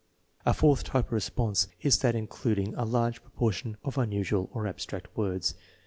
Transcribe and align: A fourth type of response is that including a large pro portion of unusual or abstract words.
A 0.47 0.53
fourth 0.55 0.83
type 0.83 1.05
of 1.05 1.11
response 1.11 1.67
is 1.83 1.99
that 1.99 2.15
including 2.15 2.73
a 2.73 2.85
large 2.85 3.21
pro 3.21 3.29
portion 3.29 3.77
of 3.83 3.99
unusual 3.99 4.49
or 4.51 4.65
abstract 4.65 5.15
words. 5.15 5.53